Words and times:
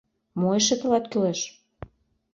—Мо 0.39 0.49
эше 0.59 0.75
тылат 0.79 1.05
кӱлеш! 1.11 1.39